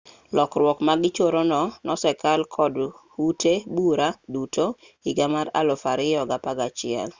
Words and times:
lokruak 0.37 0.77
magichoro 0.87 1.41
no 1.51 1.61
nosekal 1.87 2.41
kod 2.55 2.73
ute 3.27 3.53
bura 3.75 4.09
duto 4.33 4.65
higa 5.05 5.25
mar 5.35 5.47
2011 5.53 7.09